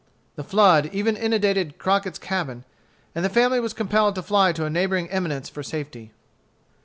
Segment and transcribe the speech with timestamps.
[0.35, 2.63] The flood even inundated Crockett's cabin,
[3.13, 6.11] and the family was compelled to fly to a neighboring eminence for safety.